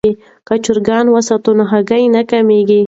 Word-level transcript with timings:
که 0.47 0.55
چرګان 0.65 1.05
وساتو 1.11 1.51
نو 1.57 1.63
هګۍ 1.71 2.03
نه 2.15 2.21
کمیږي. 2.31 2.79